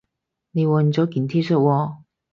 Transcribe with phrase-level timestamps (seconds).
[0.49, 1.97] 你換咗件恤衫喎